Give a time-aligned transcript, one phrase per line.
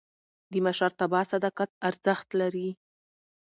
[0.51, 2.69] د مشرتابه صداقت ارزښت لري